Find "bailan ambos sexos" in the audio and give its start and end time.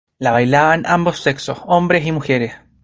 0.31-1.61